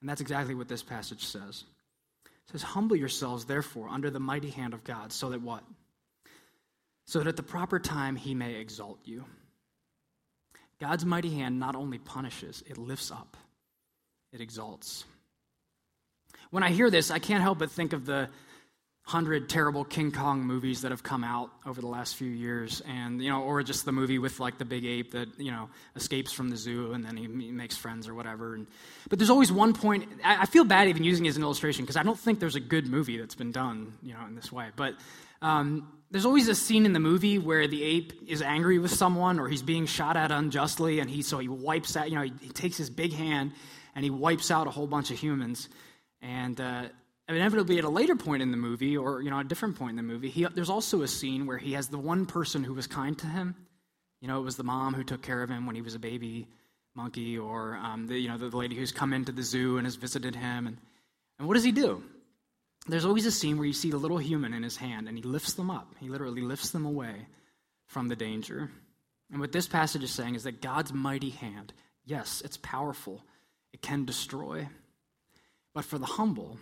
[0.00, 1.64] And that's exactly what this passage says.
[2.52, 5.62] Says, Humble yourselves, therefore, under the mighty hand of God, so that what?
[7.06, 9.24] So that at the proper time he may exalt you.
[10.80, 13.36] God's mighty hand not only punishes, it lifts up,
[14.32, 15.04] it exalts.
[16.50, 18.28] When I hear this, I can't help but think of the
[19.10, 23.20] hundred terrible King Kong movies that have come out over the last few years, and
[23.20, 26.32] you know, or just the movie with like the big ape that you know escapes
[26.32, 28.54] from the zoo and then he, makes friends or whatever.
[28.54, 28.68] And,
[29.08, 30.08] but there's always one point.
[30.24, 32.54] I, I feel bad even using it as an illustration because I don't think there's
[32.54, 34.68] a good movie that's been done, you know, in this way.
[34.76, 34.94] But
[35.42, 39.40] um, there's always a scene in the movie where the ape is angry with someone
[39.40, 42.08] or he's being shot at unjustly, and he so he wipes out.
[42.08, 43.52] You know, he, he takes his big hand
[43.96, 45.68] and he wipes out a whole bunch of humans.
[46.22, 46.84] And uh,
[47.36, 49.96] inevitably at a later point in the movie or you know a different point in
[49.96, 52.86] the movie he, there's also a scene where he has the one person who was
[52.86, 53.54] kind to him.
[54.20, 55.98] You know it was the mom who took care of him when he was a
[55.98, 56.48] baby
[56.94, 59.96] monkey or um, the, you know the lady who's come into the zoo and has
[59.96, 60.66] visited him.
[60.66, 60.76] And,
[61.38, 62.02] and what does he do?
[62.86, 65.22] There's always a scene where you see the little human in his hand and he
[65.22, 65.94] lifts them up.
[66.00, 67.26] He literally lifts them away
[67.86, 68.70] from the danger.
[69.30, 71.72] And what this passage is saying is that god's mighty hand
[72.04, 73.22] yes it's powerful.
[73.72, 74.68] It can destroy.
[75.74, 76.58] But for the humble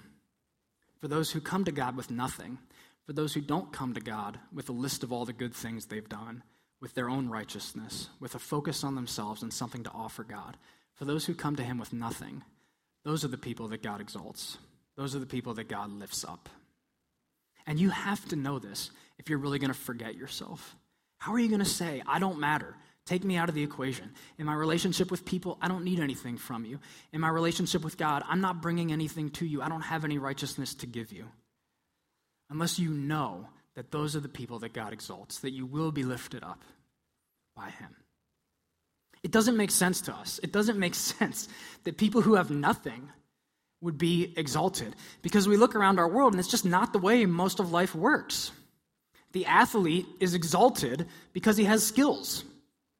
[1.00, 2.58] for those who come to God with nothing,
[3.06, 5.86] for those who don't come to God with a list of all the good things
[5.86, 6.42] they've done,
[6.80, 10.56] with their own righteousness, with a focus on themselves and something to offer God.
[10.94, 12.42] For those who come to Him with nothing,
[13.04, 14.58] those are the people that God exalts.
[14.96, 16.48] Those are the people that God lifts up.
[17.66, 20.76] And you have to know this if you're really going to forget yourself.
[21.18, 22.74] How are you going to say, I don't matter?
[23.08, 24.10] Take me out of the equation.
[24.36, 26.78] In my relationship with people, I don't need anything from you.
[27.10, 29.62] In my relationship with God, I'm not bringing anything to you.
[29.62, 31.24] I don't have any righteousness to give you.
[32.50, 36.02] Unless you know that those are the people that God exalts, that you will be
[36.02, 36.60] lifted up
[37.56, 37.96] by Him.
[39.22, 40.38] It doesn't make sense to us.
[40.42, 41.48] It doesn't make sense
[41.84, 43.08] that people who have nothing
[43.80, 47.24] would be exalted because we look around our world and it's just not the way
[47.24, 48.52] most of life works.
[49.32, 52.44] The athlete is exalted because he has skills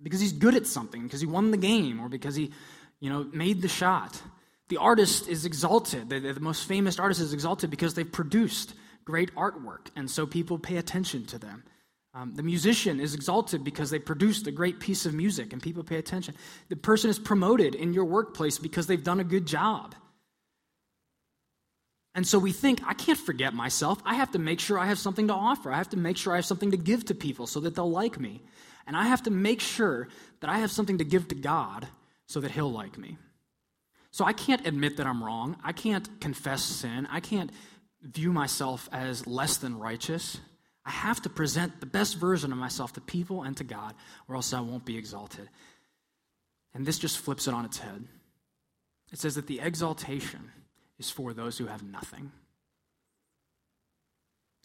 [0.03, 2.53] because he's good at something, because he won the game, or because he,
[3.01, 4.21] you know, made the shot.
[4.69, 6.11] The artist is exalted.
[6.11, 10.59] The, the most famous artist is exalted because they've produced great artwork, and so people
[10.59, 11.65] pay attention to them.
[12.15, 15.85] Um, the musician is exalted because they produced a great piece of music and people
[15.85, 16.35] pay attention.
[16.69, 19.95] The person is promoted in your workplace because they've done a good job.
[22.15, 24.03] And so we think, I can't forget myself.
[24.05, 25.71] I have to make sure I have something to offer.
[25.71, 27.91] I have to make sure I have something to give to people so that they'll
[27.91, 28.43] like me.
[28.89, 30.09] And I have to make sure
[30.41, 31.87] that I have something to give to God
[32.27, 33.19] so that He'll like me.
[34.11, 35.57] So I can't admit that I'm wrong.
[35.63, 37.07] I can't confess sin.
[37.11, 37.53] I can't
[38.03, 40.39] view myself as less than righteous.
[40.87, 43.95] I have to present the best version of myself to people and to God,
[44.27, 45.51] or else I won't be exalted.
[46.73, 48.07] And this just flips it on its head.
[49.13, 50.51] It says that the exaltation
[50.99, 52.33] is for those who have nothing,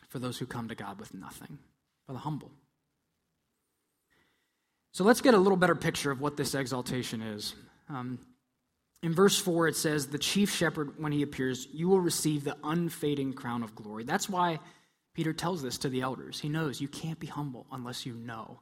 [0.08, 1.60] for those who come to God with nothing,
[2.06, 2.52] for the humble.
[4.94, 7.56] So let's get a little better picture of what this exaltation is.
[7.90, 8.20] Um,
[9.02, 12.56] in verse 4, it says, The chief shepherd, when he appears, you will receive the
[12.64, 14.04] unfading crown of glory.
[14.04, 14.60] That's why
[15.16, 16.40] Peter tells this to the elders.
[16.40, 18.60] He knows you can't be humble unless you know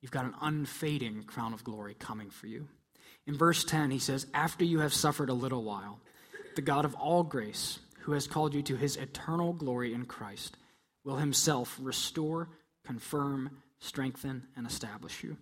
[0.00, 2.68] you've got an unfading crown of glory coming for you.
[3.26, 6.00] In verse 10, he says, After you have suffered a little while,
[6.54, 10.56] the God of all grace, who has called you to his eternal glory in Christ,
[11.04, 12.48] will himself restore,
[12.82, 15.36] confirm, strengthen, and establish you.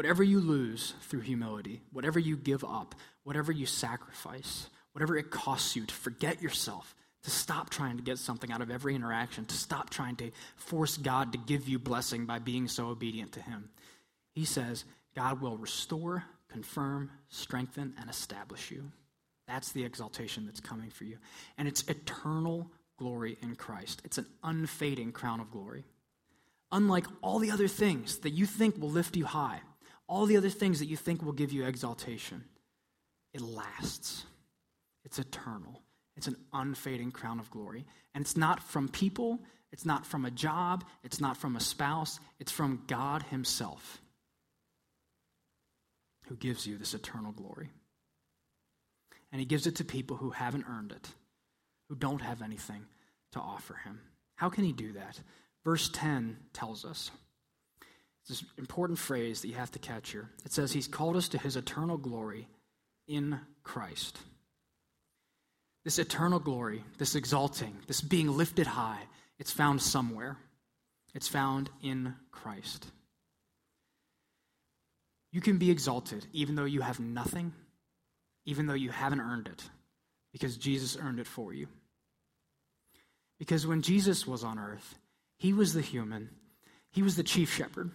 [0.00, 5.76] Whatever you lose through humility, whatever you give up, whatever you sacrifice, whatever it costs
[5.76, 9.54] you to forget yourself, to stop trying to get something out of every interaction, to
[9.54, 13.68] stop trying to force God to give you blessing by being so obedient to Him.
[14.32, 18.92] He says, God will restore, confirm, strengthen, and establish you.
[19.46, 21.18] That's the exaltation that's coming for you.
[21.58, 25.84] And it's eternal glory in Christ, it's an unfading crown of glory.
[26.72, 29.60] Unlike all the other things that you think will lift you high,
[30.10, 32.44] all the other things that you think will give you exaltation,
[33.32, 34.24] it lasts.
[35.04, 35.82] It's eternal.
[36.16, 37.86] It's an unfading crown of glory.
[38.12, 39.38] And it's not from people,
[39.72, 44.02] it's not from a job, it's not from a spouse, it's from God Himself
[46.26, 47.70] who gives you this eternal glory.
[49.30, 51.08] And He gives it to people who haven't earned it,
[51.88, 52.84] who don't have anything
[53.32, 54.00] to offer Him.
[54.34, 55.20] How can He do that?
[55.64, 57.12] Verse 10 tells us.
[58.30, 60.30] This important phrase that you have to catch here.
[60.44, 62.46] It says, He's called us to His eternal glory
[63.08, 64.18] in Christ.
[65.84, 69.00] This eternal glory, this exalting, this being lifted high,
[69.40, 70.36] it's found somewhere.
[71.12, 72.86] It's found in Christ.
[75.32, 77.52] You can be exalted even though you have nothing,
[78.46, 79.68] even though you haven't earned it,
[80.30, 81.66] because Jesus earned it for you.
[83.40, 85.00] Because when Jesus was on earth,
[85.36, 86.30] he was the human,
[86.92, 87.90] he was the chief shepherd.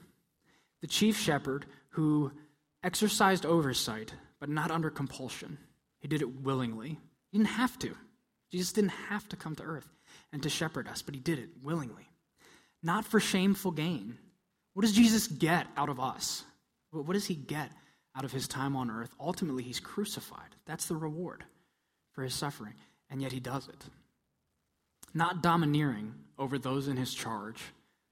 [0.86, 2.32] The chief shepherd who
[2.84, 5.58] exercised oversight, but not under compulsion.
[6.00, 7.00] He did it willingly.
[7.32, 7.96] He didn't have to.
[8.52, 9.90] Jesus didn't have to come to earth
[10.32, 12.08] and to shepherd us, but he did it willingly.
[12.84, 14.20] Not for shameful gain.
[14.76, 16.44] What does Jesus get out of us?
[16.92, 17.72] What does he get
[18.16, 19.10] out of his time on earth?
[19.20, 20.56] Ultimately, he's crucified.
[20.68, 21.46] That's the reward
[22.12, 22.76] for his suffering,
[23.10, 23.86] and yet he does it.
[25.16, 27.64] Not domineering over those in his charge,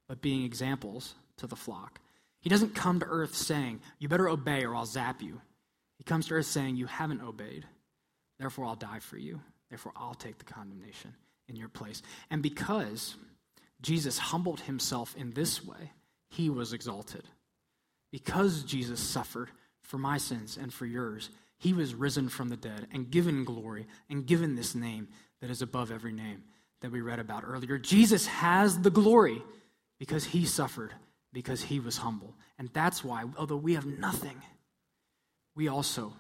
[0.08, 2.00] but being examples to the flock.
[2.44, 5.40] He doesn't come to earth saying, You better obey or I'll zap you.
[5.98, 7.66] He comes to earth saying, You haven't obeyed.
[8.38, 9.40] Therefore, I'll die for you.
[9.70, 11.16] Therefore, I'll take the condemnation
[11.48, 12.02] in your place.
[12.30, 13.16] And because
[13.82, 15.94] Jesus humbled himself in this way,
[16.30, 17.24] he was exalted.
[18.12, 19.50] Because Jesus suffered
[19.82, 23.88] for my sins and for yours, he was risen from the dead and given glory
[24.10, 25.08] and given this name
[25.40, 26.44] that is above every name
[26.82, 27.78] that we read about earlier.
[27.78, 29.42] Jesus has the glory
[29.98, 30.94] because he suffered,
[31.34, 32.36] because he was humble.
[32.58, 34.42] And that's why, although we have nothing,
[35.56, 36.14] we also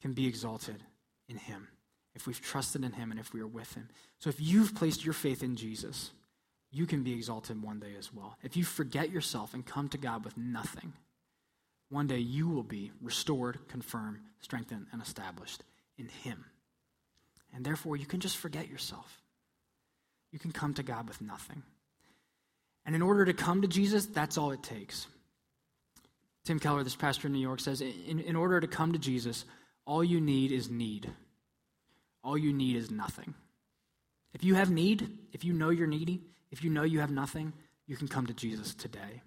[0.00, 0.82] can be exalted
[1.28, 1.68] in Him,
[2.14, 3.88] if we've trusted in Him and if we are with Him.
[4.18, 6.10] So if you've placed your faith in Jesus,
[6.70, 8.36] you can be exalted one day as well.
[8.42, 10.92] If you forget yourself and come to God with nothing,
[11.88, 15.62] one day you will be restored, confirmed, strengthened, and established
[15.96, 16.46] in Him.
[17.54, 19.22] And therefore, you can just forget yourself.
[20.32, 21.62] You can come to God with nothing.
[22.86, 25.08] And in order to come to Jesus, that's all it takes.
[26.44, 29.44] Tim Keller, this pastor in New York, says in, in order to come to Jesus,
[29.84, 31.10] all you need is need.
[32.22, 33.34] All you need is nothing.
[34.32, 36.22] If you have need, if you know you're needy,
[36.52, 37.52] if you know you have nothing,
[37.86, 39.22] you can come to Jesus today.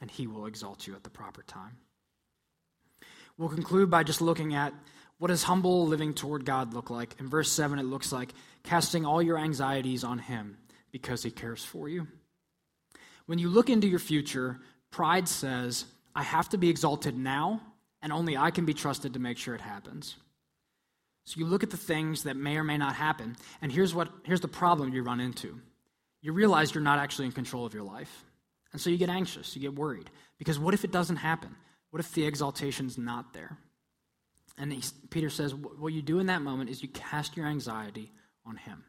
[0.00, 1.76] And he will exalt you at the proper time.
[3.36, 4.72] We'll conclude by just looking at
[5.18, 7.16] what does humble living toward God look like?
[7.18, 10.56] In verse 7, it looks like casting all your anxieties on him
[10.96, 12.06] because he cares for you.
[13.26, 17.60] When you look into your future, pride says, I have to be exalted now
[18.00, 20.16] and only I can be trusted to make sure it happens.
[21.26, 24.08] So you look at the things that may or may not happen, and here's what
[24.24, 25.60] here's the problem you run into.
[26.22, 28.24] You realize you're not actually in control of your life.
[28.72, 30.08] And so you get anxious, you get worried.
[30.38, 31.54] Because what if it doesn't happen?
[31.90, 33.58] What if the exaltation's not there?
[34.56, 38.12] And he, Peter says, what you do in that moment is you cast your anxiety
[38.46, 38.84] on him.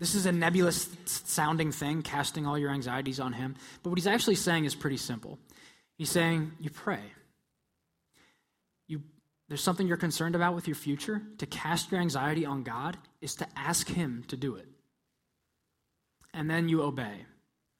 [0.00, 3.54] This is a nebulous sounding thing, casting all your anxieties on him.
[3.82, 5.38] But what he's actually saying is pretty simple.
[5.96, 7.00] He's saying, you pray
[8.90, 9.02] you,
[9.48, 13.36] there's something you're concerned about with your future, to cast your anxiety on God is
[13.36, 14.66] to ask Him to do it.
[16.34, 17.26] And then you obey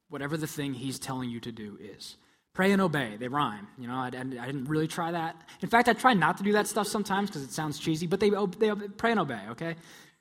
[0.08, 2.16] whatever the thing He's telling you to do is.
[2.52, 3.68] Pray and obey, they rhyme.
[3.78, 5.36] You know, I, I didn't really try that.
[5.62, 8.18] In fact, I try not to do that stuff sometimes because it sounds cheesy, but
[8.18, 9.76] they, they pray and obey, okay?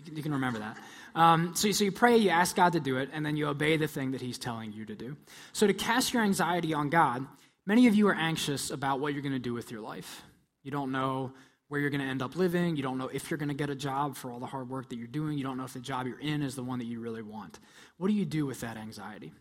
[0.06, 0.78] You can, remember that.
[1.16, 3.76] Um, so, so you pray, you ask God to do it, and then you obey
[3.78, 5.18] the thing that He's telling you to do.
[5.52, 7.26] So to cast your anxiety on God,
[7.66, 10.24] many of you are anxious about what you're going to do with your life.
[10.64, 11.34] You don't know
[11.68, 12.76] where you're going to end up living.
[12.76, 14.90] You don't know if you're going to get a job for all the hard work
[14.90, 15.38] that you're doing.
[15.38, 17.60] You don't know if the job you're in is the one that you really want.
[17.98, 19.34] What do you do with that anxiety?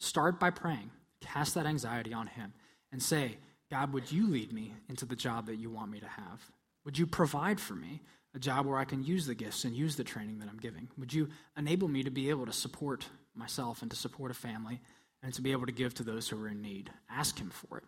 [0.00, 0.90] Start by praying.
[1.24, 2.52] Cast that anxiety on Him
[2.92, 3.38] and say,
[3.70, 6.50] God, would you lead me into the job that you want me to have?
[6.84, 8.02] Would you provide for me
[8.34, 10.88] a job where I can use the gifts and use the training that I'm giving?
[10.98, 14.80] Would you enable me to be able to support myself and to support a family
[15.22, 16.90] and to be able to give to those who are in need?
[17.10, 17.84] Ask Him for it.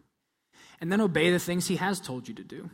[0.81, 2.71] And then obey the things He has told you to do.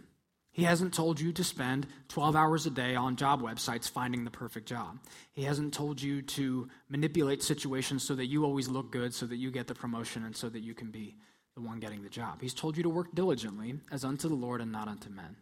[0.53, 4.31] He hasn't told you to spend 12 hours a day on job websites finding the
[4.31, 4.99] perfect job.
[5.33, 9.37] He hasn't told you to manipulate situations so that you always look good, so that
[9.37, 11.17] you get the promotion, and so that you can be
[11.55, 12.43] the one getting the job.
[12.43, 15.37] He's told you to work diligently as unto the Lord and not unto men.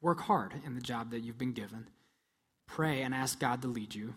[0.00, 1.88] Work hard in the job that you've been given.
[2.66, 4.14] Pray and ask God to lead you,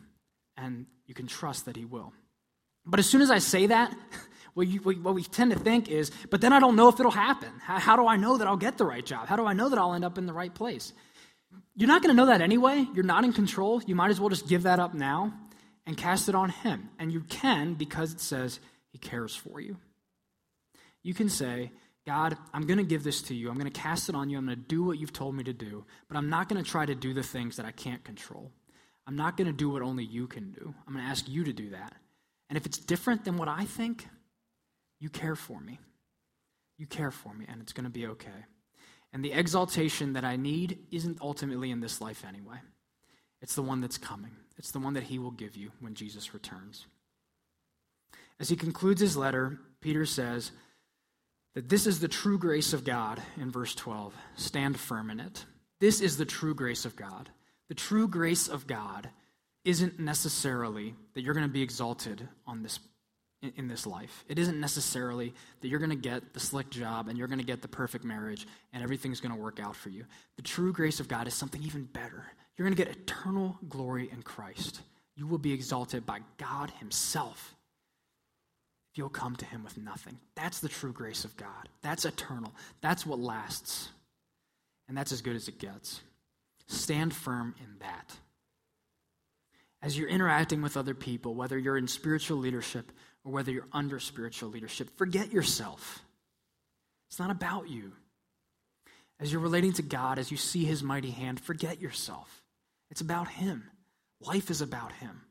[0.58, 2.14] and you can trust that He will.
[2.84, 3.96] But as soon as I say that,
[4.54, 7.12] what, you, what, we tend to think is, but then I don't know if it'll
[7.12, 7.50] happen.
[7.62, 9.28] How, how do I know that I'll get the right job?
[9.28, 10.94] How do I know that I'll end up in the right place?
[11.76, 12.86] You're not going to know that anyway.
[12.94, 13.82] You're not in control.
[13.86, 15.34] You might as well just give that up now
[15.86, 16.90] and cast it on Him.
[17.00, 18.60] And you can because it says
[18.92, 19.78] He cares for you.
[21.04, 21.72] You can say,
[22.06, 23.50] God, I'm going to give this to you.
[23.50, 24.38] I'm going to cast it on you.
[24.38, 26.70] I'm going to do what you've told me to do, but I'm not going to
[26.70, 28.52] try to do the things that I can't control.
[29.08, 30.74] I'm not going to do what only you can do.
[30.88, 31.94] I'm going to ask you to do that.
[32.50, 34.08] And if it's different than what I think,
[35.00, 35.80] you care for me.
[36.78, 38.46] You care for me, and it's going to be okay.
[39.12, 42.58] And the exaltation that I need isn't ultimately in this life anyway.
[43.42, 46.34] It's the one that's coming, it's the one that he will give you when Jesus
[46.34, 46.86] returns.
[48.40, 50.52] As he concludes his letter, Peter says
[51.56, 54.14] that this is the true grace of God in verse 12.
[54.36, 55.46] Stand firm in it.
[55.80, 57.30] This is the true grace of God.
[57.68, 59.10] The true grace of God
[59.66, 62.80] isn't necessarily that you're going to be exalted on this
[63.42, 64.26] in, this life.
[64.28, 67.46] It isn't necessarily that you're going to get the slick job and you're going to
[67.46, 70.06] get the perfect marriage and everything's going to work out for you.
[70.36, 72.26] The true grace of God is something even better.
[72.58, 74.82] You're going to get eternal glory in Christ.
[75.16, 77.56] You will be exalted by God Himself
[78.92, 80.18] if you'll come to Him with nothing.
[80.36, 81.70] That's the true grace of God.
[81.82, 82.54] That's eternal.
[82.82, 83.90] That's what lasts.
[84.88, 86.02] And that's as good as it gets.
[86.68, 88.14] Stand firm in that.
[89.82, 92.92] As you're interacting with other people, whether you're in spiritual leadership
[93.24, 96.04] or whether you're under spiritual leadership, forget yourself.
[97.10, 97.94] It's not about you.
[99.20, 102.44] As you're relating to God, as you see His mighty hand, forget yourself.
[102.90, 103.70] It's about Him.
[104.22, 105.22] Life is about Him.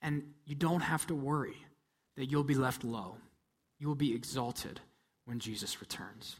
[0.00, 1.56] And you don't have to worry
[2.16, 3.16] that you'll be left low.
[3.78, 4.80] You will be exalted
[5.24, 6.36] when Jesus returns.